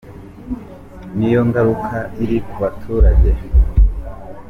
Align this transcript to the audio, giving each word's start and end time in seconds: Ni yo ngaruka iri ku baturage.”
Ni 1.17 1.27
yo 1.33 1.41
ngaruka 1.47 1.97
iri 2.23 2.37
ku 2.47 2.53
baturage.” 2.61 3.29